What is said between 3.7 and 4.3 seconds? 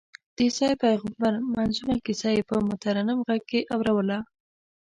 اورووله.